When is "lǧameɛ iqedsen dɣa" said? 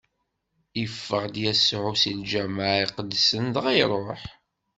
2.19-3.71